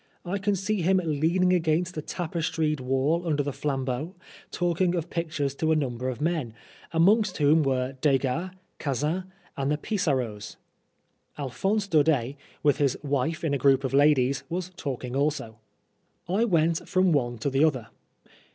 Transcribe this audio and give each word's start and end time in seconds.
I 0.25 0.39
can 0.39 0.55
see 0.55 0.81
him 0.81 0.97
leaning 0.97 1.53
against 1.53 1.93
the 1.93 2.01
tapestried 2.01 2.79
wall 2.79 3.27
under 3.27 3.43
the 3.43 3.53
flambeaux, 3.53 4.15
talking 4.49 4.95
of 4.95 5.11
pictures 5.11 5.53
to 5.53 5.71
a 5.71 5.75
number 5.75 6.09
of 6.09 6.19
men, 6.19 6.55
amongst 6.91 7.37
whom 7.37 7.61
were 7.61 7.93
Degas, 8.01 8.49
Cazin, 8.79 9.25
and 9.55 9.69
the 9.71 9.77
Pizarros. 9.77 10.55
Alphonse 11.37 11.87
Daudet, 11.87 12.35
with 12.63 12.77
his 12.77 12.97
wife 13.03 13.43
in 13.43 13.53
a 13.53 13.59
group 13.59 13.83
of 13.83 13.93
ladies, 13.93 14.41
was 14.49 14.71
talking 14.75 15.15
also. 15.15 15.59
I 16.27 16.45
went 16.45 16.89
from 16.89 17.11
one 17.11 17.37
to 17.37 17.51
the 17.51 17.63
other. 17.63 17.89